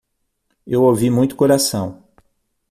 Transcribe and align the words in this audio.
Eu 0.65 0.81
ouvi 0.81 1.11
muito 1.11 1.35
coração 1.35 2.03